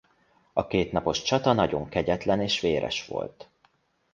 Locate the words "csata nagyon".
1.21-1.89